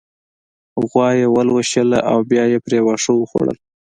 غوا 0.87 1.07
يې 1.19 1.27
ولوشله 1.35 1.99
او 2.11 2.17
بيا 2.29 2.43
يې 2.51 2.59
پرې 2.65 2.79
واښه 2.85 3.11
وخوړل 3.15 3.57